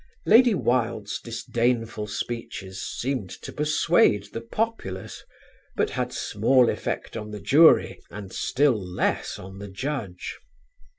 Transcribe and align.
Lady 0.25 0.55
Wilde's 0.55 1.19
disdainful 1.19 2.07
speeches 2.07 2.81
seemed 2.81 3.29
to 3.29 3.53
persuade 3.53 4.33
the 4.33 4.41
populace, 4.41 5.23
but 5.75 5.91
had 5.91 6.11
small 6.11 6.71
effect 6.71 7.15
on 7.15 7.29
the 7.29 7.39
jury, 7.39 7.99
and 8.09 8.33
still 8.33 8.79
less 8.83 9.37
on 9.37 9.59
the 9.59 9.69
judge. 9.69 10.39